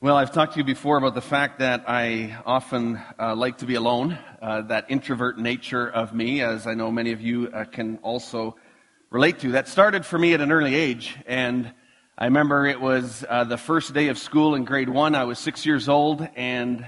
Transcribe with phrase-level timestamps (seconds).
[0.00, 3.66] Well, I've talked to you before about the fact that I often uh, like to
[3.66, 7.64] be alone, uh, that introvert nature of me, as I know many of you uh,
[7.64, 8.54] can also
[9.10, 9.50] relate to.
[9.50, 11.74] That started for me at an early age, and
[12.16, 15.16] I remember it was uh, the first day of school in grade one.
[15.16, 16.86] I was six years old, and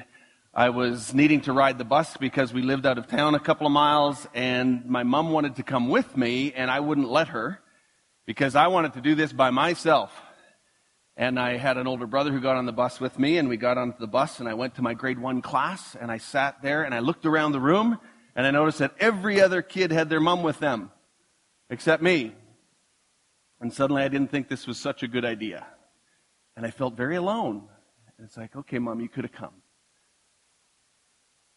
[0.54, 3.66] I was needing to ride the bus because we lived out of town a couple
[3.66, 7.60] of miles, and my mom wanted to come with me, and I wouldn't let her
[8.24, 10.12] because I wanted to do this by myself.
[11.20, 13.58] And I had an older brother who got on the bus with me, and we
[13.58, 16.62] got onto the bus, and I went to my grade one class, and I sat
[16.62, 17.98] there, and I looked around the room,
[18.34, 20.90] and I noticed that every other kid had their mom with them,
[21.68, 22.32] except me.
[23.60, 25.66] And suddenly I didn't think this was such a good idea.
[26.56, 27.68] And I felt very alone.
[28.16, 29.52] And it's like, okay, mom, you could have come.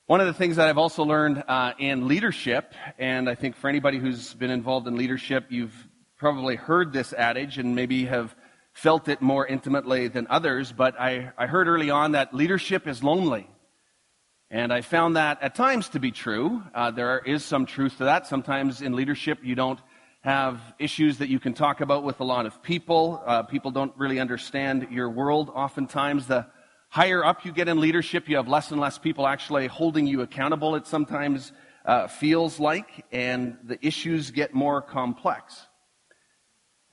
[0.07, 3.69] One of the things that I've also learned uh, in leadership, and I think for
[3.69, 8.35] anybody who's been involved in leadership, you've probably heard this adage and maybe have
[8.73, 13.03] felt it more intimately than others, but I, I heard early on that leadership is
[13.03, 13.47] lonely.
[14.49, 16.61] And I found that at times to be true.
[16.75, 18.27] Uh, there is some truth to that.
[18.27, 19.79] Sometimes in leadership, you don't
[20.21, 23.21] have issues that you can talk about with a lot of people.
[23.25, 25.49] Uh, people don't really understand your world.
[25.53, 26.45] Oftentimes, the
[26.89, 30.21] higher up you get in leadership, you have less and less people actually holding you
[30.21, 31.51] accountable, it sometimes
[31.85, 35.65] uh, feels like, and the issues get more complex.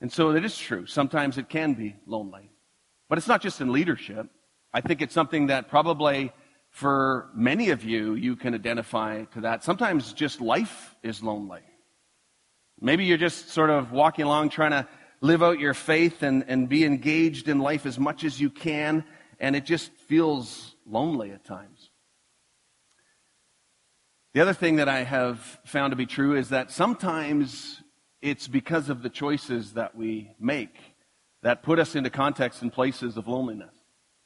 [0.01, 0.87] And so it is true.
[0.87, 2.51] Sometimes it can be lonely.
[3.07, 4.27] But it's not just in leadership.
[4.73, 6.33] I think it's something that probably
[6.71, 9.63] for many of you, you can identify to that.
[9.63, 11.61] Sometimes just life is lonely.
[12.79, 14.87] Maybe you're just sort of walking along trying to
[15.19, 19.03] live out your faith and, and be engaged in life as much as you can,
[19.39, 21.91] and it just feels lonely at times.
[24.33, 27.80] The other thing that I have found to be true is that sometimes
[28.21, 30.77] it's because of the choices that we make
[31.43, 33.73] that put us into context and places of loneliness.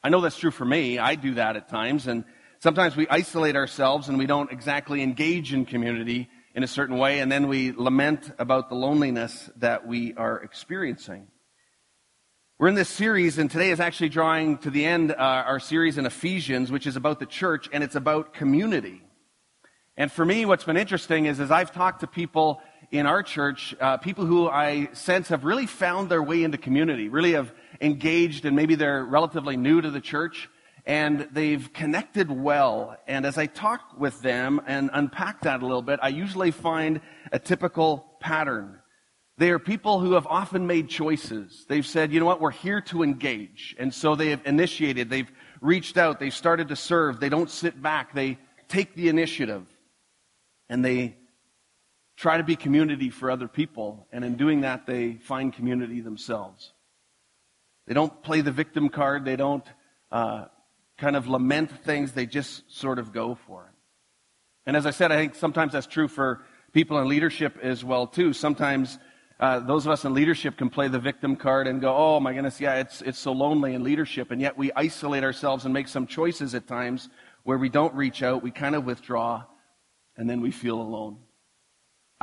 [0.03, 0.99] I know that's true for me.
[0.99, 2.07] I do that at times.
[2.07, 2.25] And
[2.59, 7.19] sometimes we isolate ourselves and we don't exactly engage in community in a certain way.
[7.19, 11.27] And then we lament about the loneliness that we are experiencing.
[12.57, 15.97] We're in this series, and today is actually drawing to the end uh, our series
[15.97, 19.01] in Ephesians, which is about the church, and it's about community.
[19.97, 22.61] And for me, what's been interesting is as I've talked to people
[22.97, 27.09] in our church, uh, people who I sense have really found their way into community,
[27.09, 27.51] really have
[27.81, 30.49] engaged, and maybe they're relatively new to the church,
[30.85, 32.95] and they've connected well.
[33.07, 37.01] And as I talk with them and unpack that a little bit, I usually find
[37.31, 38.79] a typical pattern.
[39.37, 41.65] They are people who have often made choices.
[41.67, 43.75] They've said, you know what, we're here to engage.
[43.77, 47.81] And so they have initiated, they've reached out, they've started to serve, they don't sit
[47.81, 48.37] back, they
[48.69, 49.65] take the initiative.
[50.69, 51.17] And they
[52.15, 56.71] try to be community for other people, and in doing that, they find community themselves.
[57.87, 59.65] They don't play the victim card, they don't
[60.11, 60.45] uh,
[60.97, 63.75] kind of lament things, they just sort of go for it.
[64.65, 66.43] And as I said, I think sometimes that's true for
[66.73, 68.33] people in leadership as well too.
[68.33, 68.97] Sometimes
[69.39, 72.33] uh, those of us in leadership can play the victim card and go, "Oh my
[72.33, 75.89] goodness, yeah, it's it's so lonely in leadership," and yet we isolate ourselves and make
[75.89, 77.09] some choices at times
[77.43, 79.43] where we don't reach out, we kind of withdraw,
[80.17, 81.17] and then we feel alone.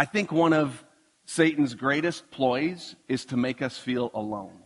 [0.03, 0.85] I think one of
[1.27, 4.59] Satan's greatest ploys is to make us feel alone.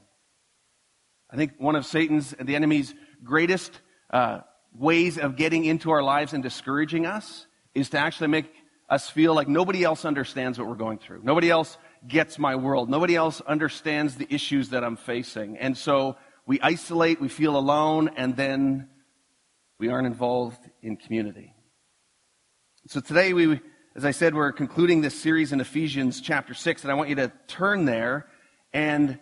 [1.30, 4.40] I think one of Satan's, the enemy's greatest uh,
[4.74, 8.50] ways of getting into our lives and discouraging us is to actually make
[8.88, 11.20] us feel like nobody else understands what we're going through.
[11.22, 11.76] Nobody else
[12.08, 12.88] gets my world.
[12.88, 15.58] Nobody else understands the issues that I'm facing.
[15.58, 16.16] And so
[16.46, 18.88] we isolate, we feel alone, and then
[19.78, 21.52] we aren't involved in community.
[22.86, 23.60] So today we
[23.96, 27.14] as I said, we're concluding this series in Ephesians chapter 6, and I want you
[27.14, 28.26] to turn there
[28.74, 29.18] and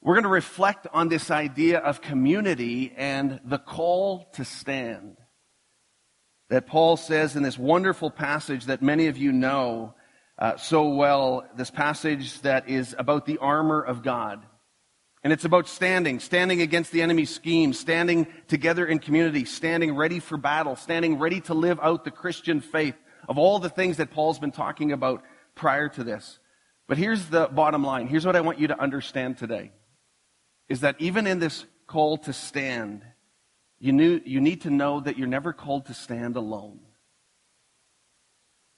[0.00, 5.16] we're going to reflect on this idea of community and the call to stand.
[6.50, 9.94] That Paul says in this wonderful passage that many of you know
[10.38, 14.44] uh, so well, this passage that is about the armor of God.
[15.24, 20.20] And it's about standing, standing against the enemy's schemes, standing together in community, standing ready
[20.20, 22.94] for battle, standing ready to live out the Christian faith
[23.28, 25.22] of all the things that Paul's been talking about
[25.54, 26.38] prior to this.
[26.88, 28.06] But here's the bottom line.
[28.06, 29.72] Here's what I want you to understand today
[30.68, 33.02] is that even in this call to stand,
[33.78, 36.80] you, knew, you need to know that you're never called to stand alone.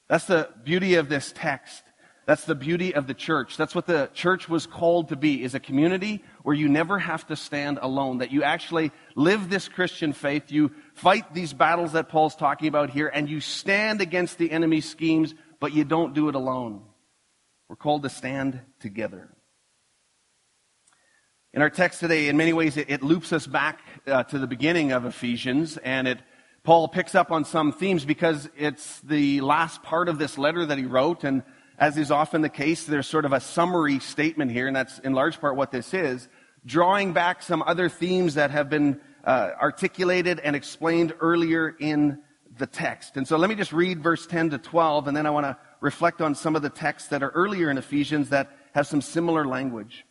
[0.09, 1.83] That's the beauty of this text.
[2.27, 3.57] That's the beauty of the church.
[3.57, 7.27] That's what the church was called to be, is a community where you never have
[7.27, 12.09] to stand alone, that you actually live this Christian faith, you fight these battles that
[12.09, 16.29] Paul's talking about here, and you stand against the enemy's schemes, but you don't do
[16.29, 16.83] it alone.
[17.69, 19.31] We're called to stand together.
[21.53, 24.47] In our text today, in many ways, it, it loops us back uh, to the
[24.47, 26.19] beginning of Ephesians, and it
[26.65, 30.79] Paul picks up on some themes because it's the last part of this letter that
[30.79, 31.43] he wrote, and
[31.79, 35.13] as is often the case, there's sort of a summary statement here, and that's in
[35.13, 36.27] large part what this is,
[36.65, 42.21] drawing back some other themes that have been uh, articulated and explained earlier in
[42.59, 43.17] the text.
[43.17, 45.57] And so let me just read verse 10 to 12, and then I want to
[45.81, 49.45] reflect on some of the texts that are earlier in Ephesians that have some similar
[49.47, 50.05] language.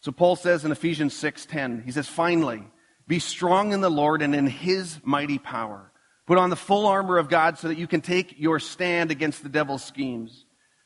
[0.00, 2.64] So Paul says in Ephesians 6:10, he says, "Finally,
[3.08, 5.92] be strong in the Lord and in his mighty power.
[6.26, 9.42] Put on the full armor of God so that you can take your stand against
[9.42, 10.44] the devil's schemes.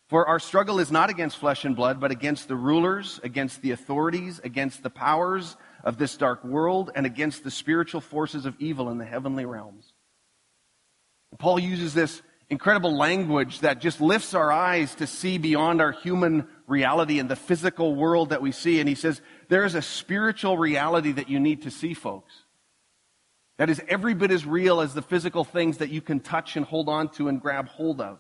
[0.09, 3.71] For our struggle is not against flesh and blood, but against the rulers, against the
[3.71, 8.91] authorities, against the powers of this dark world, and against the spiritual forces of evil
[8.91, 9.93] in the heavenly realms."
[11.39, 16.49] Paul uses this incredible language that just lifts our eyes to see beyond our human
[16.67, 18.81] reality and the physical world that we see.
[18.81, 22.33] And he says, there is a spiritual reality that you need to see, folks.
[23.59, 26.67] That is every bit as real as the physical things that you can touch and
[26.67, 28.19] hold on to and grab hold of.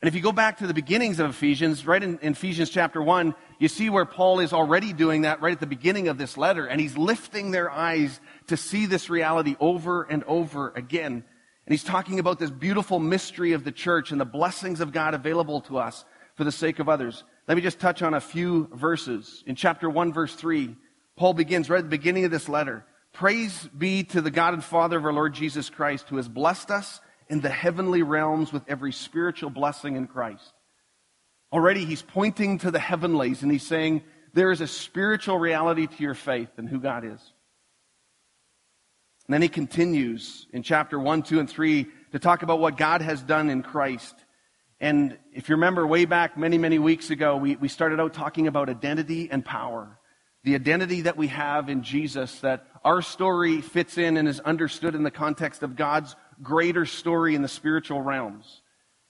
[0.00, 3.02] And if you go back to the beginnings of Ephesians, right in, in, Ephesians chapter
[3.02, 6.36] 1, you see where Paul is already doing that right at the beginning of this
[6.36, 11.12] letter, and he's lifting their eyes to see this reality over and over again.
[11.12, 15.14] And he's talking about this beautiful mystery of the church and the blessings of God
[15.14, 16.04] available to us
[16.36, 17.24] for the sake of others.
[17.48, 19.42] Let me just touch on a few verses.
[19.46, 20.76] In chapter 1, verse 3,
[21.16, 22.86] Paul begins right at the beginning of this letter.
[23.12, 26.70] Praise be to the God and Father of our Lord Jesus Christ, who has blessed
[26.70, 30.52] us in the heavenly realms with every spiritual blessing in Christ.
[31.52, 34.02] Already he's pointing to the heavenlies and he's saying,
[34.34, 37.20] there is a spiritual reality to your faith and who God is.
[39.26, 43.02] And then he continues in chapter 1, 2, and 3 to talk about what God
[43.02, 44.14] has done in Christ.
[44.80, 48.46] And if you remember way back many, many weeks ago, we, we started out talking
[48.46, 49.98] about identity and power.
[50.44, 54.94] The identity that we have in Jesus, that our story fits in and is understood
[54.94, 58.62] in the context of God's greater story in the spiritual realms.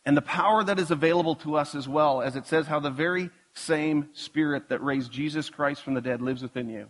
[0.05, 2.91] And the power that is available to us as well, as it says how the
[2.91, 6.89] very same spirit that raised Jesus Christ from the dead lives within you.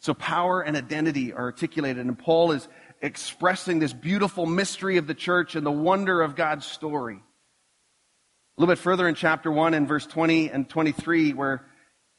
[0.00, 2.66] So power and identity are articulated, and Paul is
[3.00, 7.16] expressing this beautiful mystery of the church and the wonder of God's story.
[7.16, 11.64] A little bit further in chapter 1 in verse 20 and 23, where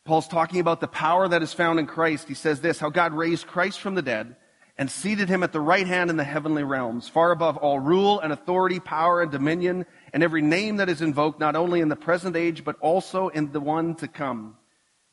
[0.06, 3.14] Paul's talking about the power that is found in Christ, he says this, how God
[3.14, 4.36] raised Christ from the dead
[4.78, 8.20] and seated him at the right hand in the heavenly realms, far above all rule
[8.20, 11.96] and authority, power and dominion, and every name that is invoked, not only in the
[11.96, 14.58] present age, but also in the one to come.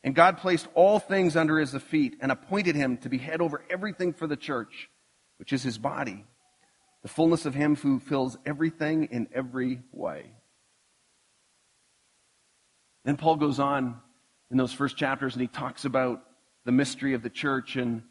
[0.03, 3.63] And God placed all things under his feet and appointed him to be head over
[3.69, 4.89] everything for the church,
[5.37, 6.25] which is his body,
[7.03, 10.31] the fullness of him who fills everything in every way.
[13.05, 13.99] Then Paul goes on
[14.49, 16.23] in those first chapters and he talks about
[16.65, 18.03] the mystery of the church and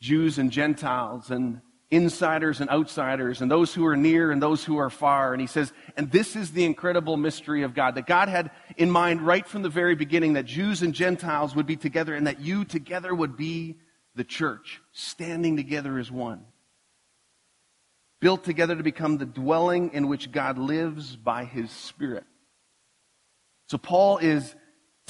[0.00, 1.60] Jews and Gentiles and
[1.90, 5.32] insiders and outsiders and those who are near and those who are far.
[5.32, 8.90] And he says, and this is the incredible mystery of God that God had in
[8.90, 12.40] mind right from the very beginning that Jews and Gentiles would be together and that
[12.40, 13.76] you together would be
[14.14, 16.44] the church, standing together as one.
[18.20, 22.24] Built together to become the dwelling in which God lives by his Spirit.
[23.68, 24.54] So Paul is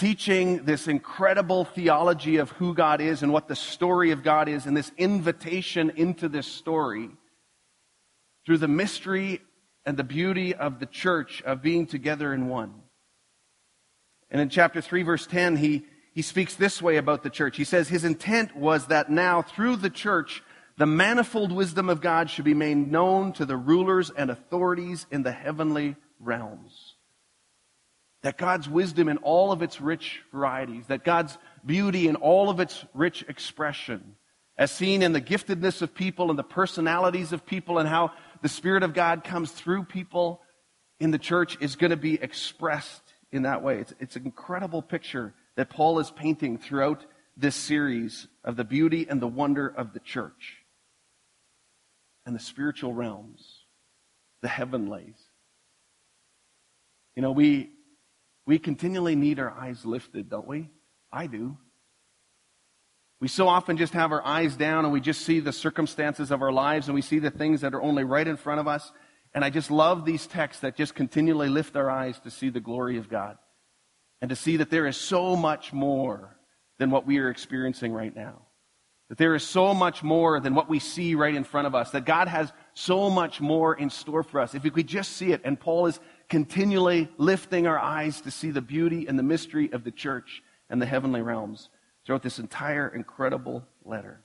[0.00, 4.64] teaching this incredible theology of who God is and what the story of God is,
[4.64, 7.11] and this invitation into this story
[8.47, 9.42] through the mystery
[9.85, 12.73] and the beauty of the church of being together in one.
[14.30, 17.59] And in chapter 3, verse 10, he, he speaks this way about the church.
[17.59, 20.42] He says, His intent was that now, through the church,
[20.78, 25.25] the manifold wisdom of God should be made known to the rulers and authorities in
[25.25, 26.89] the heavenly realms.
[28.23, 32.61] That God's wisdom in all of its rich varieties, that God's beauty in all of
[32.61, 34.17] its rich expression,
[34.59, 38.12] as seen in the giftedness of people and the personalities of people and how
[38.43, 40.43] the Spirit of God comes through people
[40.99, 43.79] in the church is going to be expressed in that way.
[43.79, 47.05] It's, it's an incredible picture that Paul is painting throughout
[47.37, 50.59] this series of the beauty and the wonder of the church
[52.27, 53.65] and the spiritual realms,
[54.43, 55.17] the heavenlies.
[57.17, 57.71] You know, we
[58.50, 60.69] we continually need our eyes lifted, don't we?
[61.12, 61.57] I do.
[63.21, 66.42] We so often just have our eyes down and we just see the circumstances of
[66.42, 68.90] our lives and we see the things that are only right in front of us.
[69.35, 72.59] And I just love these texts that just continually lift our eyes to see the
[72.59, 73.38] glory of God
[74.21, 76.37] and to see that there is so much more
[76.80, 78.42] than what we are experiencing right now.
[79.11, 81.90] That there is so much more than what we see right in front of us.
[81.90, 84.57] That God has so much more in store for us.
[84.57, 85.40] If we could just see it.
[85.45, 86.00] And Paul is
[86.31, 90.81] continually lifting our eyes to see the beauty and the mystery of the church and
[90.81, 91.69] the heavenly realms
[92.07, 94.23] throughout this entire incredible letter.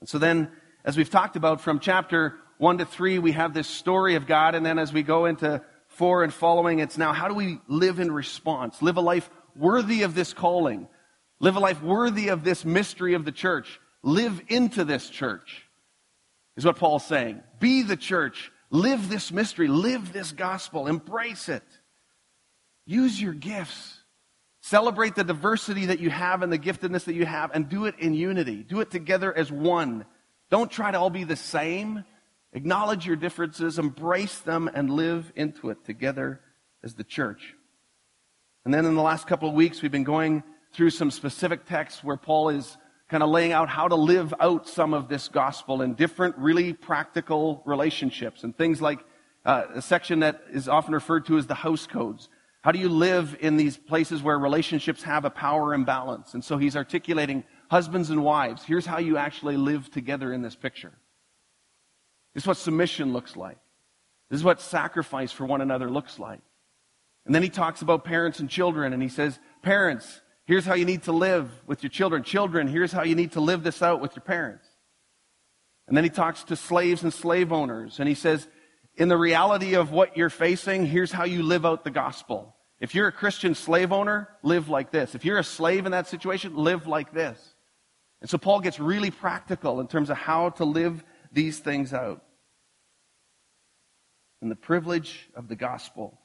[0.00, 0.50] And so then,
[0.84, 4.54] as we've talked about from chapter 1 to 3, we have this story of God.
[4.54, 8.00] And then as we go into 4 and following, it's now how do we live
[8.00, 8.82] in response?
[8.82, 10.88] Live a life worthy of this calling.
[11.40, 13.80] Live a life worthy of this mystery of the church.
[14.02, 15.66] Live into this church,
[16.56, 17.42] is what Paul's saying.
[17.60, 18.50] Be the church.
[18.74, 19.68] Live this mystery.
[19.68, 20.88] Live this gospel.
[20.88, 21.62] Embrace it.
[22.84, 24.00] Use your gifts.
[24.62, 27.94] Celebrate the diversity that you have and the giftedness that you have and do it
[28.00, 28.64] in unity.
[28.64, 30.04] Do it together as one.
[30.50, 32.02] Don't try to all be the same.
[32.52, 36.40] Acknowledge your differences, embrace them, and live into it together
[36.82, 37.54] as the church.
[38.64, 42.02] And then in the last couple of weeks, we've been going through some specific texts
[42.02, 42.76] where Paul is
[43.08, 46.72] kind of laying out how to live out some of this gospel in different, really
[46.72, 49.00] practical relationships and things like
[49.44, 52.28] uh, a section that is often referred to as the house codes.
[52.62, 56.32] How do you live in these places where relationships have a power imbalance?
[56.32, 58.64] And so he's articulating husbands and wives.
[58.64, 60.92] Here's how you actually live together in this picture.
[62.32, 63.58] This is what submission looks like.
[64.30, 66.40] This is what sacrifice for one another looks like.
[67.26, 70.84] And then he talks about parents and children, and he says, Parents, here's how you
[70.84, 72.22] need to live with your children.
[72.22, 74.66] Children, here's how you need to live this out with your parents.
[75.86, 78.48] And then he talks to slaves and slave owners, and he says,
[78.96, 82.56] In the reality of what you're facing, here's how you live out the gospel.
[82.80, 85.14] If you're a Christian slave owner, live like this.
[85.14, 87.38] If you're a slave in that situation, live like this.
[88.20, 92.22] And so Paul gets really practical in terms of how to live these things out.
[94.40, 96.20] And the privilege of the gospel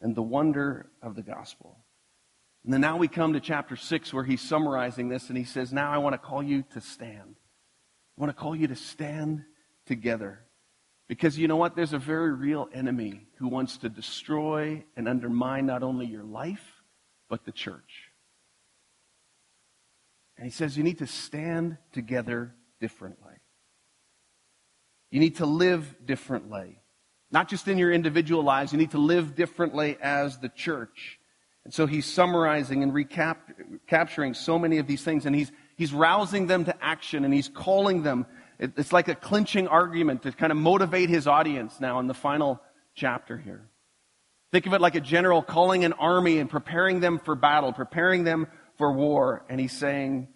[0.00, 1.78] and the wonder of the gospel.
[2.64, 5.72] And then now we come to chapter 6 where he's summarizing this and he says,
[5.72, 7.36] Now I want to call you to stand.
[8.16, 9.44] I want to call you to stand
[9.86, 10.40] together.
[11.06, 11.76] Because you know what?
[11.76, 16.82] There's a very real enemy who wants to destroy and undermine not only your life,
[17.28, 18.10] but the church.
[20.38, 23.34] And he says you need to stand together differently.
[25.10, 26.80] You need to live differently.
[27.30, 31.18] Not just in your individual lives, you need to live differently as the church.
[31.64, 36.46] And so he's summarizing and recapturing so many of these things, and he's, he's rousing
[36.46, 38.26] them to action, and he's calling them.
[38.58, 42.60] It's like a clinching argument to kind of motivate his audience now in the final
[42.94, 43.68] chapter here.
[44.52, 48.22] Think of it like a general calling an army and preparing them for battle, preparing
[48.22, 48.46] them
[48.78, 49.44] for war.
[49.48, 50.28] And he's saying,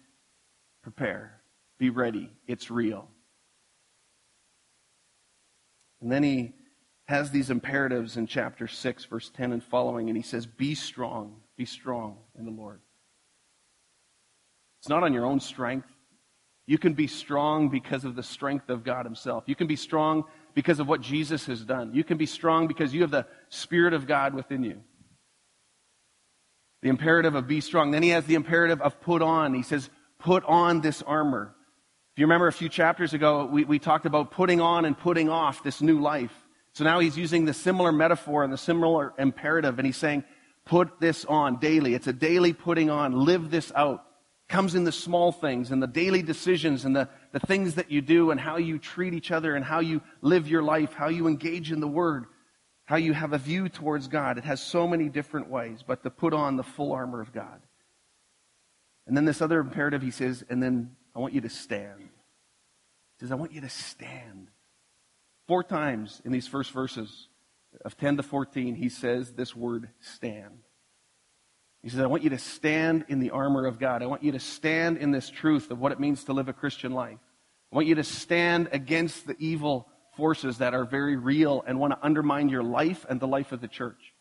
[0.81, 1.39] prepare,
[1.77, 3.07] be ready, it's real.
[6.01, 6.53] And then he
[7.09, 11.37] has these imperatives in chapter 6, verse 10 and following, and he says, Be strong,
[11.57, 12.81] be strong in the Lord.
[14.79, 15.87] It's not on your own strength.
[16.67, 19.45] You can be strong because of the strength of God Himself.
[19.47, 21.95] You can be strong because of what Jesus has done.
[21.95, 24.79] You can be strong because you have the Spirit of God within you.
[26.83, 27.89] The imperative of be strong.
[27.89, 29.55] Then he has the imperative of put on.
[29.55, 29.89] He says,
[30.19, 31.55] put on this armor.
[32.13, 35.27] If you remember a few chapters ago, we, we talked about putting on and putting
[35.27, 36.45] off this new life.
[36.79, 40.23] So now he's using the similar metaphor and the similar imperative, and he's saying,
[40.63, 41.93] put this on daily.
[41.93, 43.11] It's a daily putting on.
[43.11, 44.05] Live this out.
[44.47, 47.99] Comes in the small things and the daily decisions and the, the things that you
[47.99, 51.27] do and how you treat each other and how you live your life, how you
[51.27, 52.27] engage in the Word,
[52.85, 54.37] how you have a view towards God.
[54.37, 57.59] It has so many different ways, but to put on the full armor of God.
[59.05, 61.99] And then this other imperative, he says, and then I want you to stand.
[61.99, 64.47] He says, I want you to stand.
[65.49, 67.27] Four times in these first verses
[67.83, 70.59] of 10 to 14, he says this word stand.
[71.81, 74.03] He says, I want you to stand in the armor of God.
[74.03, 76.53] I want you to stand in this truth of what it means to live a
[76.53, 77.17] Christian life.
[77.73, 81.93] I want you to stand against the evil forces that are very real and want
[81.93, 84.13] to undermine your life and the life of the church.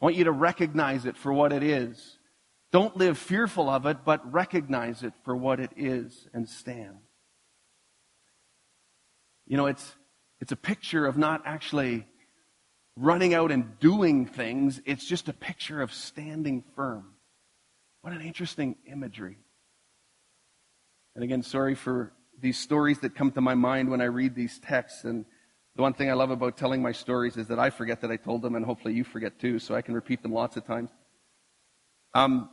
[0.00, 2.20] I want you to recognize it for what it is.
[2.70, 6.98] Don't live fearful of it, but recognize it for what it is and stand.
[9.48, 9.96] You know, it's,
[10.40, 12.06] it's a picture of not actually
[12.96, 17.14] running out and doing things, it's just a picture of standing firm.
[18.02, 19.38] What an interesting imagery.
[21.14, 24.58] And again, sorry for these stories that come to my mind when I read these
[24.58, 25.04] texts.
[25.04, 25.24] And
[25.76, 28.16] the one thing I love about telling my stories is that I forget that I
[28.16, 30.90] told them, and hopefully you forget too, so I can repeat them lots of times.
[32.14, 32.50] Um,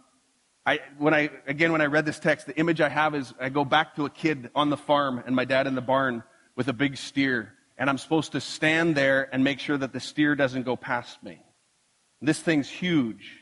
[0.65, 3.50] I, when I, again, when I read this text, the image I have is I
[3.50, 6.23] go back to a kid on the farm and my dad in the barn
[6.55, 10.00] with a big steer and I'm supposed to stand there and make sure that the
[10.00, 11.41] steer doesn't go past me.
[12.21, 13.39] This thing's huge.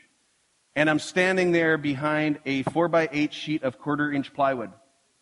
[0.74, 4.72] And I'm standing there behind a 4 by 8 sheet of quarter inch plywood.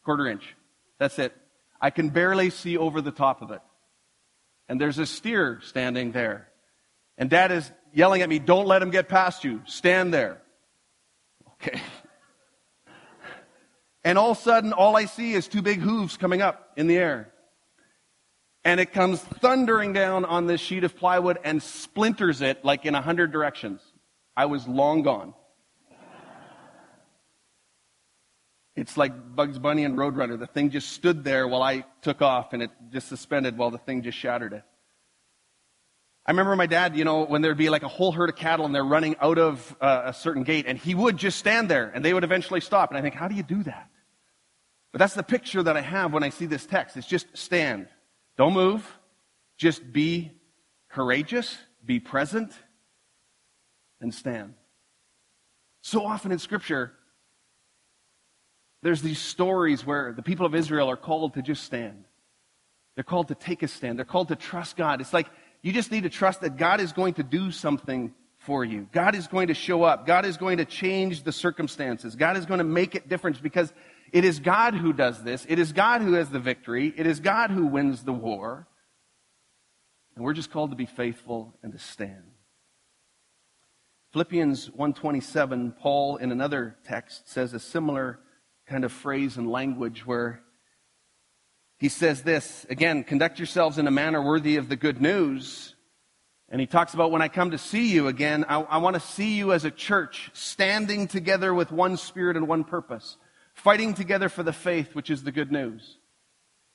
[0.04, 0.54] Quarter inch.
[1.00, 1.36] That's it.
[1.80, 3.60] I can barely see over the top of it.
[4.68, 6.46] And there's a steer standing there.
[7.16, 9.62] And dad is yelling at me, don't let him get past you.
[9.66, 10.40] Stand there.
[11.54, 11.80] Okay.
[14.04, 16.86] And all of a sudden, all I see is two big hooves coming up in
[16.86, 17.30] the air.
[18.64, 22.94] And it comes thundering down on this sheet of plywood and splinters it like in
[22.94, 23.80] a hundred directions.
[24.36, 25.34] I was long gone.
[28.76, 30.38] It's like Bugs Bunny and Roadrunner.
[30.38, 33.78] The thing just stood there while I took off and it just suspended while the
[33.78, 34.62] thing just shattered it.
[36.24, 38.66] I remember my dad, you know, when there'd be like a whole herd of cattle
[38.66, 41.90] and they're running out of uh, a certain gate and he would just stand there
[41.92, 42.90] and they would eventually stop.
[42.90, 43.88] And I think, how do you do that?
[44.92, 46.96] But that's the picture that I have when I see this text.
[46.96, 47.88] It's just stand.
[48.38, 48.98] Don't move.
[49.58, 50.32] Just be
[50.88, 52.52] courageous, be present,
[54.00, 54.54] and stand.
[55.82, 56.92] So often in Scripture,
[58.82, 62.04] there's these stories where the people of Israel are called to just stand.
[62.94, 63.98] They're called to take a stand.
[63.98, 65.00] They're called to trust God.
[65.00, 65.28] It's like
[65.62, 68.88] you just need to trust that God is going to do something for you.
[68.92, 70.06] God is going to show up.
[70.06, 72.14] God is going to change the circumstances.
[72.14, 73.72] God is going to make it different because
[74.12, 75.46] it is God who does this.
[75.48, 76.92] It is God who has the victory.
[76.96, 78.66] It is God who wins the war.
[80.16, 82.24] And we're just called to be faithful and to stand.
[84.12, 88.18] Philippians 127, Paul in another text says a similar
[88.66, 90.42] kind of phrase and language where
[91.78, 95.74] he says this again, conduct yourselves in a manner worthy of the good news.
[96.48, 99.00] And he talks about when I come to see you again, I, I want to
[99.00, 103.18] see you as a church standing together with one spirit and one purpose,
[103.58, 105.98] fighting together for the faith, which is the good news.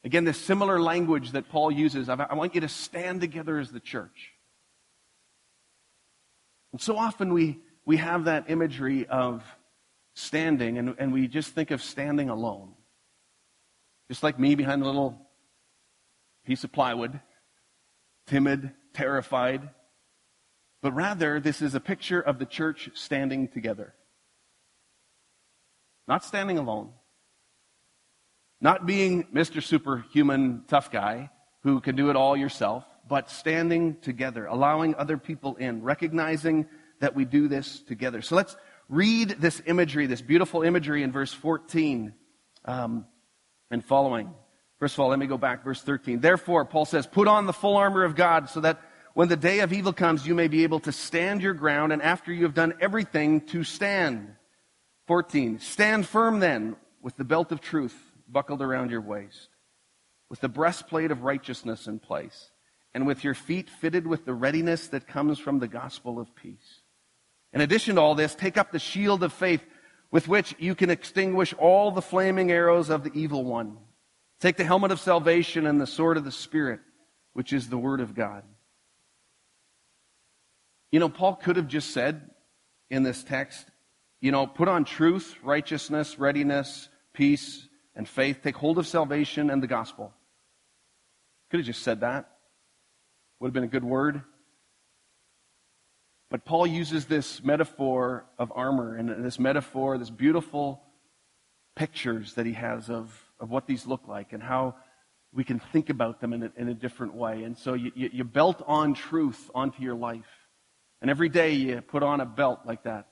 [0.03, 3.79] Again, this similar language that Paul uses, I, want you to stand together as the
[3.79, 4.33] church.
[6.73, 9.43] And so often we, we have that imagery of
[10.13, 12.73] standing, and, and we just think of standing alone.
[14.09, 15.17] Just like me behind a little
[16.45, 17.21] piece of plywood,
[18.27, 19.69] timid, terrified.
[20.81, 23.93] But rather, this is a picture of the church standing together.
[26.07, 26.91] Not standing alone.
[28.59, 29.61] Not being Mr.
[29.61, 31.29] Superhuman tough guy
[31.63, 36.67] who can do it all yourself, but standing together, allowing other people in, recognizing
[36.99, 38.21] that we do this together.
[38.21, 38.55] So let's
[38.89, 42.13] read this imagery, this beautiful imagery in verse 14
[42.65, 43.05] um,
[43.71, 44.33] and following.
[44.79, 46.19] First of all, let me go back, verse 13.
[46.19, 48.81] Therefore, Paul says, put on the full armor of God so that
[49.13, 52.01] when the day of evil comes, you may be able to stand your ground, and
[52.01, 54.35] after you have done everything, to stand.
[55.07, 55.59] 14.
[55.59, 57.95] Stand firm then, with the belt of truth
[58.27, 59.49] buckled around your waist,
[60.29, 62.51] with the breastplate of righteousness in place,
[62.93, 66.81] and with your feet fitted with the readiness that comes from the gospel of peace.
[67.51, 69.63] In addition to all this, take up the shield of faith
[70.11, 73.77] with which you can extinguish all the flaming arrows of the evil one.
[74.39, 76.81] Take the helmet of salvation and the sword of the Spirit,
[77.33, 78.43] which is the Word of God.
[80.91, 82.29] You know, Paul could have just said
[82.91, 83.65] in this text,
[84.23, 88.39] you know, put on truth, righteousness, readiness, peace, and faith.
[88.41, 90.13] Take hold of salvation and the gospel.
[91.51, 92.29] Could have just said that.
[93.41, 94.21] Would have been a good word.
[96.31, 100.81] But Paul uses this metaphor of armor and this metaphor, this beautiful
[101.75, 104.75] pictures that he has of, of what these look like and how
[105.33, 107.43] we can think about them in a, in a different way.
[107.43, 110.47] And so you, you, you belt on truth onto your life.
[111.01, 113.07] And every day you put on a belt like that.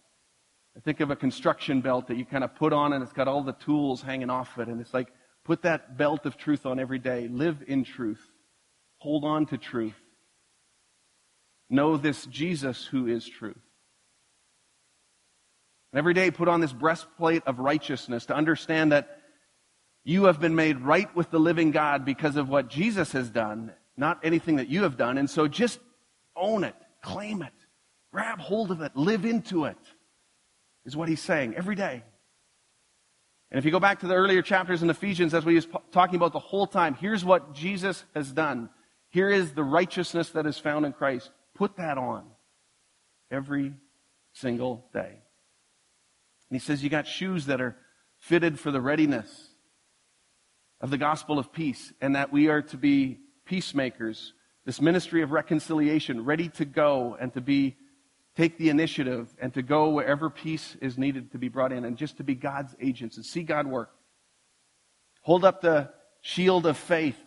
[0.80, 3.44] Think of a construction belt that you kind of put on and it's got all
[3.44, 4.68] the tools hanging off it.
[4.68, 5.10] And it's like,
[5.44, 7.28] put that belt of truth on every day.
[7.28, 8.22] Live in truth.
[9.00, 10.00] Hold on to truth.
[11.70, 13.58] Know this Jesus who is truth.
[15.92, 19.20] And every day put on this breastplate of righteousness to understand that
[20.04, 23.74] you have been made right with the living God because of what Jesus has done,
[23.98, 25.18] not anything that you have done.
[25.18, 25.80] And so just
[26.36, 27.54] own it, claim it,
[28.12, 29.78] grab hold of it, live into it,
[30.86, 32.04] is what he's saying every day.
[33.52, 36.16] And if you go back to the earlier chapters in Ephesians, as we was talking
[36.16, 38.70] about the whole time, here's what Jesus has done.
[39.10, 41.30] Here is the righteousness that is found in Christ.
[41.54, 42.26] Put that on
[43.30, 43.74] every
[44.34, 45.10] single day.
[45.10, 47.76] And he says, You got shoes that are
[48.20, 49.50] fitted for the readiness
[50.80, 54.34] of the gospel of peace, and that we are to be peacemakers,
[54.66, 57.76] this ministry of reconciliation, ready to go and to be
[58.42, 61.96] take the initiative and to go wherever peace is needed to be brought in and
[61.96, 63.92] just to be God's agents and see God work.
[65.22, 67.18] Hold up the shield of faith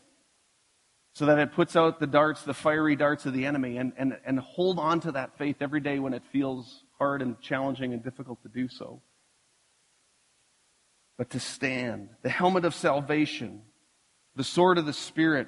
[1.12, 4.18] so that it puts out the darts, the fiery darts of the enemy, and, and,
[4.27, 8.03] and hold on to that faith every day when it feels hard and challenging and
[8.03, 9.00] difficult to do so.
[11.16, 13.62] But to stand, the helmet of salvation,
[14.35, 15.46] the sword of the Spirit,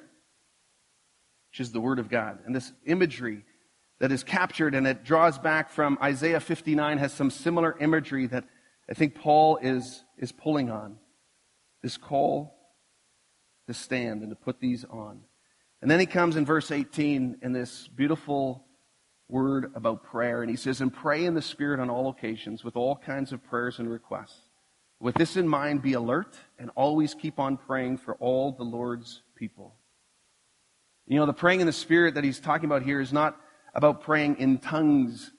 [1.51, 2.39] which is the Word of God.
[2.45, 3.43] And this imagery
[3.99, 8.45] that is captured and it draws back from Isaiah 59 has some similar imagery that
[8.89, 10.97] I think Paul is, is pulling on.
[11.81, 12.55] This call
[13.67, 15.21] to stand and to put these on.
[15.81, 18.65] And then he comes in verse 18 in this beautiful
[19.29, 20.41] word about prayer.
[20.41, 23.43] And he says, And pray in the Spirit on all occasions with all kinds of
[23.43, 24.39] prayers and requests.
[24.99, 29.21] With this in mind, be alert and always keep on praying for all the Lord's
[29.35, 29.75] people.
[31.05, 33.39] You know, the praying in the Spirit that he's talking about here is not
[33.77, 35.31] about praying in tongues,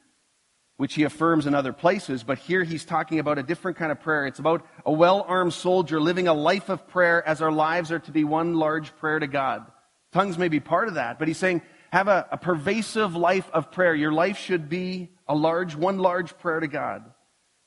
[0.76, 4.00] which he affirms in other places, but here he's talking about a different kind of
[4.00, 4.26] prayer.
[4.26, 7.98] It's about a well armed soldier living a life of prayer as our lives are
[7.98, 9.66] to be one large prayer to God.
[10.12, 13.72] Tongues may be part of that, but he's saying have a, a pervasive life of
[13.72, 13.94] prayer.
[13.94, 17.04] Your life should be a large, one large prayer to God.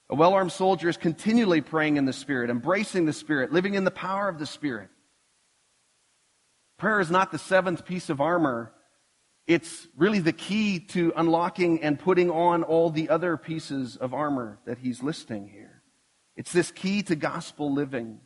[0.10, 3.84] A well armed soldier is continually praying in the Spirit, embracing the Spirit, living in
[3.84, 4.89] the power of the Spirit.
[6.77, 8.71] Prayer is not the seventh piece of armor.
[9.47, 14.60] It's really the key to unlocking and putting on all the other pieces of armor
[14.65, 15.82] that he's listing here.
[16.36, 18.19] It's this key to gospel living.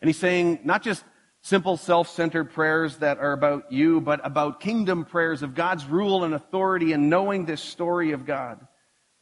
[0.00, 1.04] And he's saying not just
[1.42, 6.34] simple self-centered prayers that are about you, but about kingdom prayers of God's rule and
[6.34, 8.66] authority and knowing this story of God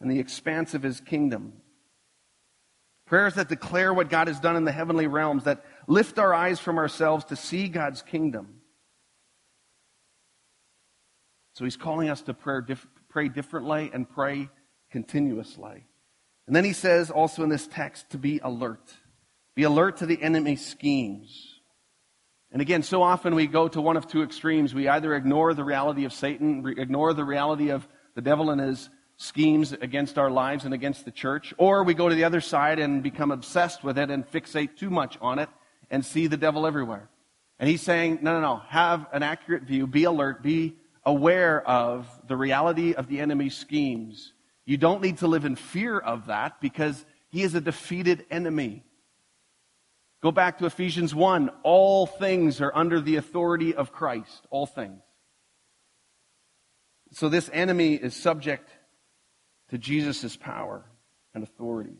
[0.00, 1.52] and the expanse of his kingdom.
[3.06, 6.58] Prayers that declare what God has done in the heavenly realms, that lift our eyes
[6.58, 8.55] from ourselves to see God's kingdom.
[11.56, 12.60] So he's calling us to pray,
[13.08, 14.50] pray differently and pray
[14.90, 15.86] continuously.
[16.46, 18.92] And then he says also in this text to be alert.
[19.54, 21.54] Be alert to the enemy's schemes.
[22.52, 24.74] And again, so often we go to one of two extremes.
[24.74, 28.90] We either ignore the reality of Satan, ignore the reality of the devil and his
[29.16, 32.78] schemes against our lives and against the church, or we go to the other side
[32.78, 35.48] and become obsessed with it and fixate too much on it
[35.90, 37.08] and see the devil everywhere.
[37.58, 42.08] And he's saying, no, no, no, have an accurate view, be alert, be aware of
[42.26, 44.32] the reality of the enemy's schemes.
[44.66, 48.82] You don't need to live in fear of that because he is a defeated enemy.
[50.22, 51.50] Go back to Ephesians 1.
[51.62, 54.46] All things are under the authority of Christ.
[54.50, 55.00] All things.
[57.12, 58.68] So this enemy is subject
[59.70, 60.84] to Jesus' power
[61.32, 61.96] and authority.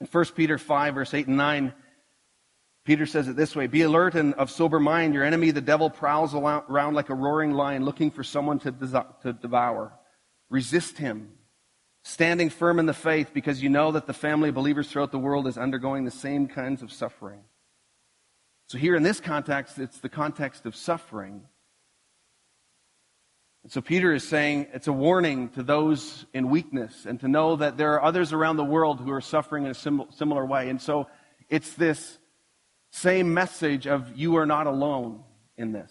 [0.00, 1.72] In 1 Peter 5, verse 8 and 9,
[2.84, 5.14] Peter says it this way Be alert and of sober mind.
[5.14, 8.72] Your enemy, the devil, prowls around like a roaring lion looking for someone to,
[9.22, 9.92] to devour.
[10.50, 11.32] Resist him
[12.02, 15.18] standing firm in the faith because you know that the family of believers throughout the
[15.18, 17.40] world is undergoing the same kinds of suffering.
[18.66, 21.42] So, here in this context, it's the context of suffering.
[23.62, 27.56] And so, Peter is saying it's a warning to those in weakness and to know
[27.56, 30.68] that there are others around the world who are suffering in a sim- similar way.
[30.68, 31.06] And so,
[31.48, 32.18] it's this
[32.92, 35.24] same message of you are not alone
[35.56, 35.90] in this.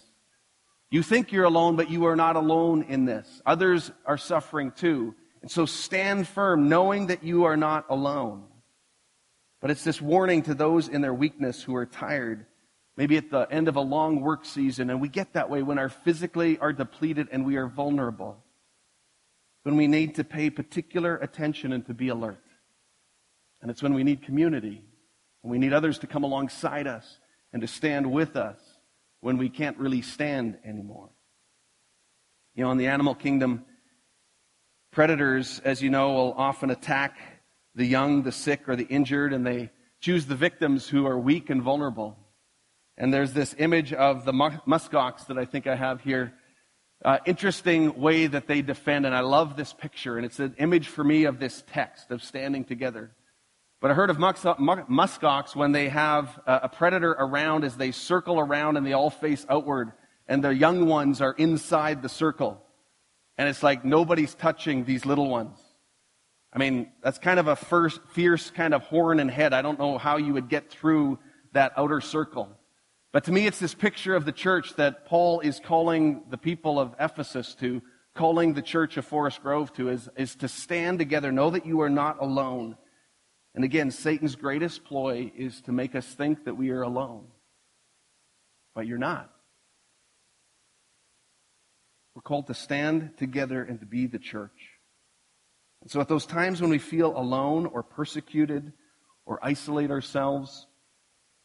[0.90, 3.42] You think you're alone, but you are not alone in this.
[3.44, 5.14] Others are suffering too.
[5.40, 8.44] And so stand firm, knowing that you are not alone.
[9.60, 12.46] But it's this warning to those in their weakness who are tired,
[12.96, 14.88] maybe at the end of a long work season.
[14.88, 18.36] And we get that way when our physically are depleted and we are vulnerable.
[19.64, 22.44] When we need to pay particular attention and to be alert.
[23.60, 24.82] And it's when we need community.
[25.42, 27.18] And we need others to come alongside us
[27.52, 28.58] and to stand with us
[29.20, 31.10] when we can't really stand anymore.
[32.54, 33.64] You know, in the animal kingdom,
[34.90, 37.16] Predators, as you know, will often attack
[37.74, 41.48] the young, the sick, or the injured, and they choose the victims who are weak
[41.48, 42.18] and vulnerable.
[42.98, 46.34] And there's this image of the muskox that I think I have here.
[47.02, 50.88] Uh, interesting way that they defend, and I love this picture, and it's an image
[50.88, 53.12] for me of this text of standing together.
[53.82, 54.54] But I heard of uh,
[54.88, 59.10] muskox when they have uh, a predator around as they circle around and they all
[59.10, 59.90] face outward,
[60.28, 62.62] and the young ones are inside the circle.
[63.36, 65.58] And it's like nobody's touching these little ones.
[66.52, 69.52] I mean, that's kind of a first, fierce kind of horn and head.
[69.52, 71.18] I don't know how you would get through
[71.52, 72.50] that outer circle.
[73.10, 76.78] But to me, it's this picture of the church that Paul is calling the people
[76.78, 77.82] of Ephesus to,
[78.14, 81.80] calling the church of Forest Grove to, is, is to stand together, know that you
[81.80, 82.76] are not alone.
[83.54, 87.26] And again, Satan's greatest ploy is to make us think that we are alone.
[88.74, 89.30] But you're not.
[92.14, 94.70] We're called to stand together and to be the church.
[95.82, 98.72] And so at those times when we feel alone or persecuted
[99.26, 100.66] or isolate ourselves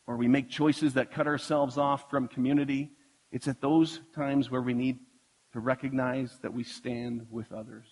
[0.06, 2.92] or we make choices that cut ourselves off from community,
[3.32, 5.00] it's at those times where we need
[5.54, 7.88] to recognize that we stand with others.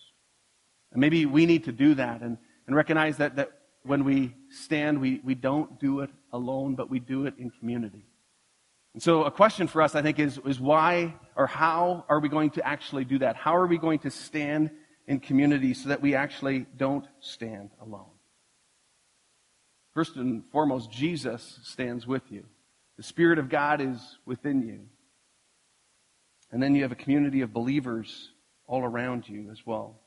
[0.91, 3.51] And maybe we need to do that and, and recognize that, that
[3.85, 8.05] when we stand, we, we don't do it alone, but we do it in community.
[8.93, 12.29] And so a question for us, I think, is, is why or how are we
[12.29, 13.35] going to actually do that?
[13.35, 14.71] How are we going to stand
[15.07, 18.09] in community so that we actually don't stand alone?
[19.93, 22.45] First and foremost, Jesus stands with you.
[22.97, 24.79] The Spirit of God is within you.
[26.51, 28.31] And then you have a community of believers
[28.67, 29.99] all around you as well.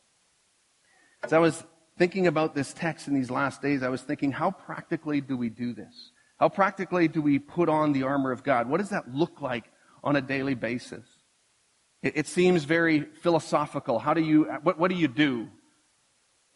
[1.23, 1.63] As I was
[1.99, 5.49] thinking about this text in these last days, I was thinking, how practically do we
[5.51, 6.13] do this?
[6.39, 8.69] How practically do we put on the armor of God?
[8.69, 9.65] What does that look like
[10.05, 11.05] on a daily basis?
[12.03, 13.99] It, it seems very philosophical.
[13.99, 15.49] How do you, what, what do you do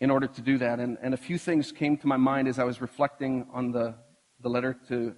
[0.01, 0.79] in order to do that?
[0.79, 3.97] And, and a few things came to my mind as I was reflecting on the,
[4.41, 5.15] the letter to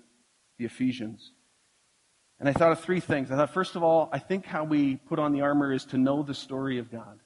[0.59, 1.33] the Ephesians.
[2.41, 3.31] And I thought of three things.
[3.31, 5.99] I thought, first of all, I think how we put on the armor is to
[5.99, 7.21] know the story of God.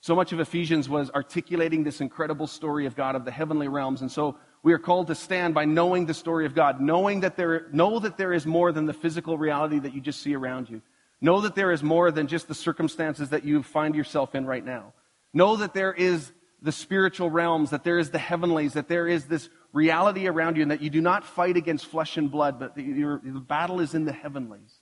[0.00, 4.02] So much of Ephesians was articulating this incredible story of God of the heavenly realms.
[4.02, 7.36] And so we are called to stand by knowing the story of God, knowing that
[7.36, 10.68] there, know that there is more than the physical reality that you just see around
[10.68, 10.82] you.
[11.20, 14.64] Know that there is more than just the circumstances that you find yourself in right
[14.64, 14.92] now.
[15.32, 16.32] Know that there is
[16.62, 20.62] the spiritual realms, that there is the heavenlies, that there is this reality around you,
[20.62, 22.82] and that you do not fight against flesh and blood, but the,
[23.22, 24.74] the battle is in the heavenlies.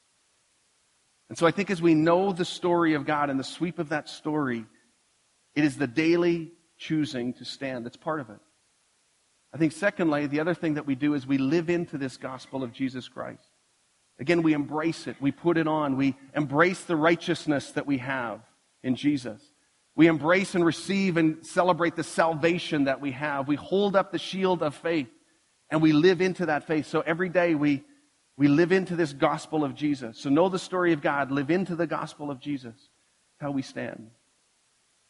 [1.29, 3.89] And so I think as we know the story of God and the sweep of
[3.91, 4.67] that story,
[5.55, 8.41] it is the daily choosing to stand that's part of it.
[9.53, 12.65] I think, secondly, the other thing that we do is we live into this gospel
[12.65, 13.47] of Jesus Christ.
[14.19, 15.17] Again, we embrace it.
[15.21, 15.97] We put it on.
[15.97, 18.41] We embrace the righteousness that we have
[18.83, 19.41] in Jesus.
[19.97, 23.47] We embrace and receive and celebrate the salvation that we have.
[23.47, 25.09] We hold up the shield of faith
[25.71, 26.87] and we live into that faith.
[26.87, 27.85] So every day we,
[28.37, 30.19] we live into this gospel of Jesus.
[30.19, 32.75] So know the story of God, live into the gospel of Jesus.
[33.41, 34.11] How we stand.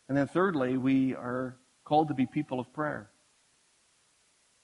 [0.08, 3.10] And then thirdly, we are called to be people of prayer.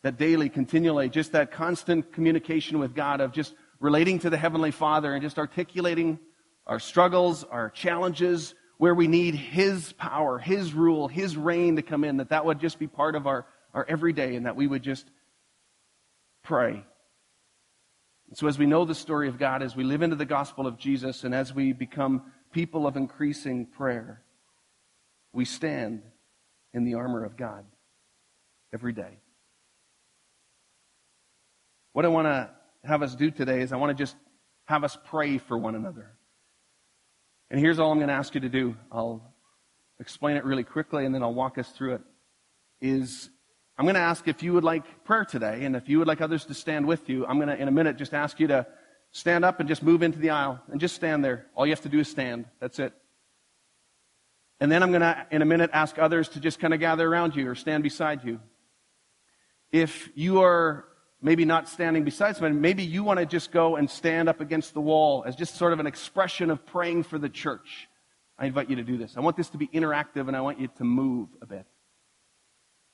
[0.03, 4.71] That daily, continually, just that constant communication with God of just relating to the Heavenly
[4.71, 6.19] Father and just articulating
[6.67, 12.05] our struggles, our challenges, where we need His power, His rule, His reign to come
[12.05, 14.83] in, that that would just be part of our, our everyday and that we would
[14.83, 15.07] just
[16.43, 16.83] pray.
[18.29, 20.67] And so as we know the story of God, as we live into the gospel
[20.67, 22.23] of Jesus, and as we become
[22.53, 24.23] people of increasing prayer,
[25.33, 26.03] we stand
[26.73, 27.65] in the armor of God
[28.73, 29.19] every day.
[31.93, 32.51] What I want to
[32.85, 34.17] have us do today is I want to just
[34.67, 36.13] have us pray for one another.
[37.51, 38.77] And here's all I'm going to ask you to do.
[38.93, 39.35] I'll
[39.99, 42.03] explain it really quickly and then I'll walk us through it.
[42.81, 43.29] Is
[43.77, 46.21] I'm going to ask if you would like prayer today and if you would like
[46.21, 47.27] others to stand with you.
[47.27, 48.67] I'm going to, in a minute, just ask you to
[49.13, 51.47] stand up and just move into the aisle and just stand there.
[51.55, 52.47] All you have to do is stand.
[52.61, 52.93] That's it.
[54.61, 57.09] And then I'm going to, in a minute, ask others to just kind of gather
[57.09, 58.41] around you or stand beside you.
[59.73, 60.85] If you are
[61.23, 64.75] maybe not standing beside somebody, maybe you want to just go and stand up against
[64.75, 67.89] the wall as just sort of an expression of praying for the church.
[68.39, 69.17] I invite you to do this.
[69.17, 71.67] I want this to be interactive and I want you to move a bit.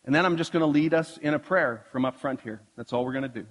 [0.05, 2.63] And then I'm just going to lead us in a prayer from up front here.
[2.77, 3.47] That's all we're going to do.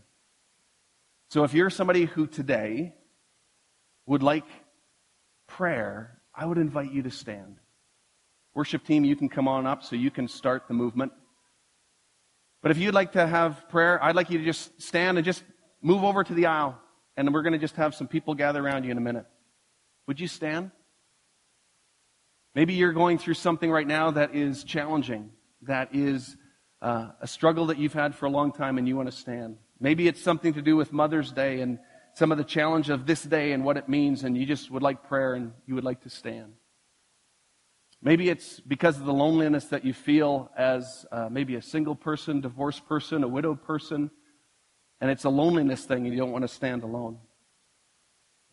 [1.30, 2.94] So if you're somebody who today
[4.06, 4.46] would like
[5.48, 7.58] prayer, I would invite you to stand.
[8.56, 11.12] Worship team, you can come on up so you can start the movement.
[12.62, 15.44] But if you'd like to have prayer, I'd like you to just stand and just
[15.82, 16.80] move over to the aisle.
[17.18, 19.26] And we're going to just have some people gather around you in a minute.
[20.08, 20.72] Would you stand?
[22.56, 25.32] Maybe you're going through something right now that is challenging,
[25.64, 26.38] that is
[26.82, 29.58] uh, a struggle that you've had for a long time and you want to stand.
[29.80, 31.80] Maybe it's something to do with Mother's Day and
[32.14, 34.82] some of the challenge of this day and what it means, and you just would
[34.82, 36.54] like prayer and you would like to stand.
[38.06, 42.40] Maybe it's because of the loneliness that you feel as uh, maybe a single person,
[42.40, 44.12] divorced person, a widowed person,
[45.02, 47.18] and it's a loneliness thing and you don't want to stand alone.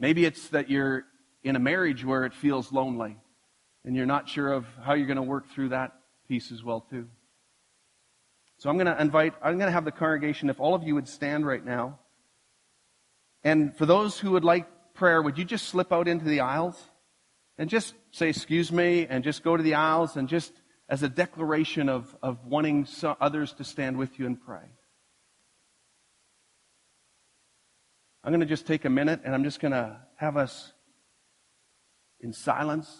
[0.00, 1.04] Maybe it's that you're
[1.44, 3.18] in a marriage where it feels lonely
[3.84, 5.92] and you're not sure of how you're going to work through that
[6.28, 7.06] piece as well too.
[8.56, 10.94] So I'm going to invite, I'm going to have the congregation, if all of you
[10.94, 11.98] would stand right now.
[13.44, 16.82] And for those who would like prayer, would you just slip out into the aisles?
[17.62, 20.52] And just say, excuse me, and just go to the aisles and just
[20.88, 22.88] as a declaration of, of wanting
[23.20, 24.64] others to stand with you and pray.
[28.24, 30.72] I'm going to just take a minute and I'm just going to have us
[32.18, 32.92] in silence,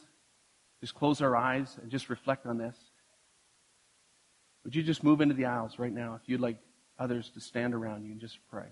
[0.81, 2.77] just close our eyes and just reflect on this.
[4.63, 6.59] Would you just move into the aisles right now if you'd like
[7.01, 8.69] others to stand around you and just pray?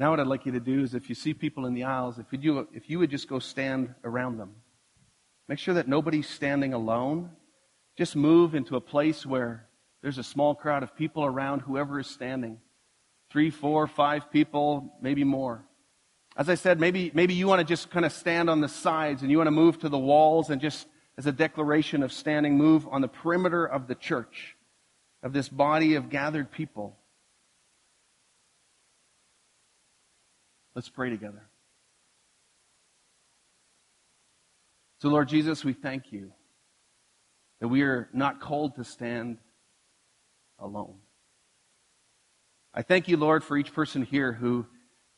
[0.00, 2.18] Now, what I'd like you to do is if you see people in the aisles,
[2.18, 4.54] if you, if you would just go stand around them.
[5.46, 7.32] Make sure that nobody's standing alone.
[7.98, 9.66] Just move into a place where
[10.00, 12.56] there's a small crowd of people around whoever is standing.
[13.30, 15.66] Three, four, five people, maybe more.
[16.34, 19.20] As I said, maybe, maybe you want to just kind of stand on the sides
[19.20, 20.86] and you want to move to the walls and just
[21.18, 24.56] as a declaration of standing, move on the perimeter of the church,
[25.22, 26.96] of this body of gathered people.
[30.74, 31.42] Let's pray together.
[35.00, 36.32] So, Lord Jesus, we thank you
[37.60, 39.38] that we are not called to stand
[40.58, 40.96] alone.
[42.72, 44.66] I thank you, Lord, for each person here who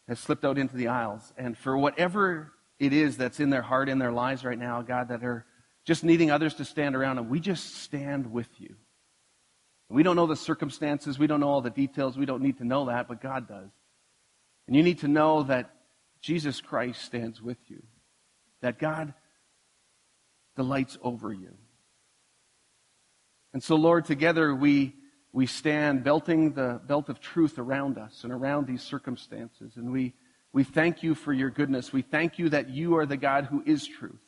[0.09, 3.89] has slipped out into the aisles and for whatever it is that's in their heart,
[3.89, 5.45] in their lives right now, God, that are
[5.85, 8.77] just needing others to stand around and we just stand with you.
[9.89, 12.65] We don't know the circumstances, we don't know all the details, we don't need to
[12.65, 13.71] know that, but God does.
[14.73, 15.71] And you need to know that
[16.23, 17.83] Jesus Christ stands with you,
[18.63, 19.13] that God
[20.57, 21.53] delights over you.
[23.53, 24.95] And so, Lord, together we,
[25.31, 29.77] we stand belting the belt of truth around us and around these circumstances.
[29.77, 30.15] And we,
[30.55, 31.93] we thank you for your goodness.
[31.93, 34.25] We thank you that you are the God who is truth.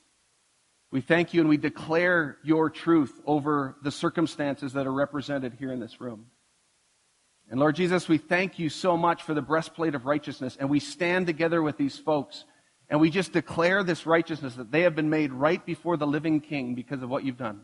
[0.90, 5.72] We thank you and we declare your truth over the circumstances that are represented here
[5.72, 6.26] in this room.
[7.50, 10.56] And Lord Jesus, we thank you so much for the breastplate of righteousness.
[10.58, 12.44] And we stand together with these folks
[12.88, 16.40] and we just declare this righteousness that they have been made right before the living
[16.40, 17.62] King because of what you've done.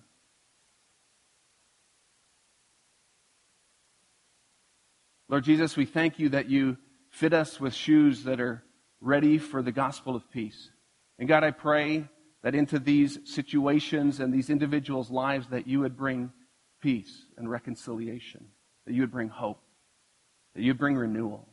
[5.29, 6.77] Lord Jesus, we thank you that you
[7.11, 8.65] fit us with shoes that are
[9.01, 10.71] ready for the gospel of peace.
[11.19, 12.09] And God, I pray
[12.43, 16.33] that into these situations and these individuals' lives that you would bring
[16.81, 18.47] peace and reconciliation,
[18.87, 19.63] that you would bring hope,
[20.61, 21.49] that you bring renewal.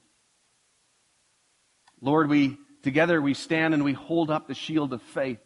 [2.02, 5.39] Lord, we together we stand and we hold up the shield of faith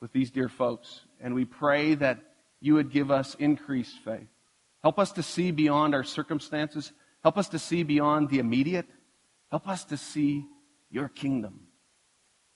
[0.00, 2.18] with these dear folks, and we pray that
[2.60, 4.26] you would give us increased faith.
[4.82, 6.92] Help us to see beyond our circumstances.
[7.22, 8.86] Help us to see beyond the immediate.
[9.48, 10.44] Help us to see
[10.90, 11.68] your kingdom.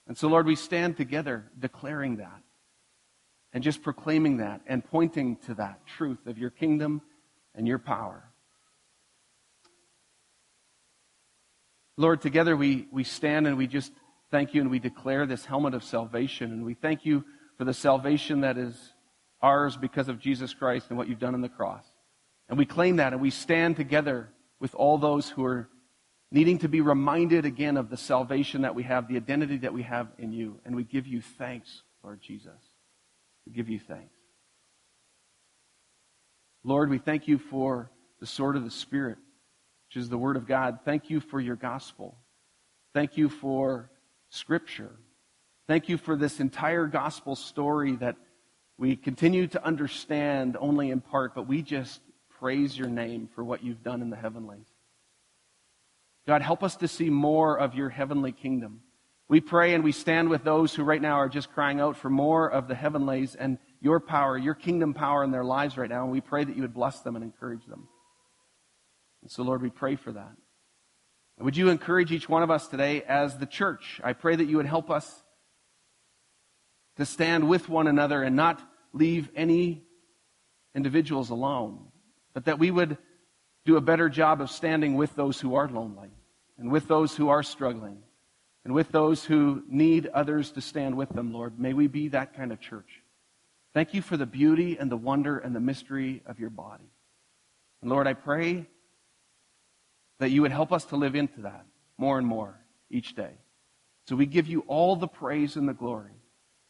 [0.07, 2.41] And so, Lord, we stand together declaring that
[3.53, 7.01] and just proclaiming that and pointing to that truth of your kingdom
[7.55, 8.26] and your power.
[11.97, 13.91] Lord, together we, we stand and we just
[14.29, 16.51] thank you and we declare this helmet of salvation.
[16.51, 17.25] And we thank you
[17.57, 18.75] for the salvation that is
[19.41, 21.83] ours because of Jesus Christ and what you've done on the cross.
[22.49, 24.29] And we claim that and we stand together
[24.59, 25.67] with all those who are
[26.31, 29.83] needing to be reminded again of the salvation that we have, the identity that we
[29.83, 30.59] have in you.
[30.65, 32.59] And we give you thanks, Lord Jesus.
[33.45, 34.13] We give you thanks.
[36.63, 39.17] Lord, we thank you for the sword of the Spirit,
[39.87, 40.79] which is the Word of God.
[40.83, 42.17] Thank you for your gospel.
[42.93, 43.89] Thank you for
[44.29, 44.91] Scripture.
[45.67, 48.15] Thank you for this entire gospel story that
[48.77, 52.01] we continue to understand only in part, but we just
[52.39, 54.67] praise your name for what you've done in the heavenlies.
[56.27, 58.81] God, help us to see more of your heavenly kingdom.
[59.29, 62.09] We pray and we stand with those who right now are just crying out for
[62.09, 66.03] more of the heavenlies and your power, your kingdom power in their lives right now.
[66.03, 67.87] And we pray that you would bless them and encourage them.
[69.21, 70.31] And so, Lord, we pray for that.
[71.37, 74.01] And would you encourage each one of us today as the church?
[74.03, 75.23] I pray that you would help us
[76.97, 78.59] to stand with one another and not
[78.91, 79.83] leave any
[80.73, 81.79] individuals alone,
[82.33, 82.97] but that we would
[83.65, 86.09] do a better job of standing with those who are lonely
[86.57, 88.01] and with those who are struggling
[88.63, 91.59] and with those who need others to stand with them, Lord.
[91.59, 93.01] May we be that kind of church.
[93.73, 96.89] Thank you for the beauty and the wonder and the mystery of your body.
[97.81, 98.65] And Lord, I pray
[100.19, 101.65] that you would help us to live into that
[101.97, 103.33] more and more each day.
[104.07, 106.13] So we give you all the praise and the glory.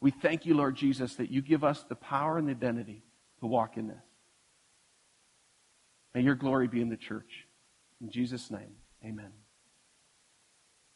[0.01, 3.03] We thank you, Lord Jesus, that you give us the power and the identity
[3.39, 3.97] to walk in this.
[6.13, 7.47] May your glory be in the church.
[8.01, 9.31] In Jesus' name, amen.